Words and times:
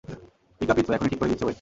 পিকাপইতো, 0.61 0.93
এখনি 0.93 1.09
ঠিক 1.09 1.19
করে 1.19 1.29
দিচ্ছি, 1.29 1.43
ওয়েট! 1.43 1.49